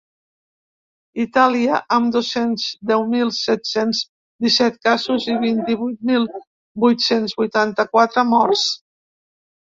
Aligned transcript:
Itàlia, 1.23 1.81
amb 1.97 2.07
dos-cents 2.15 2.65
deu 2.91 3.05
mil 3.11 3.33
set-cents 3.41 4.01
disset 4.47 4.81
casos 4.89 5.29
i 5.35 5.37
vint-i-vuit 5.45 6.09
mil 6.13 6.27
vuit-cents 6.87 7.39
vuitanta-quatre 7.45 8.27
morts. 8.35 8.67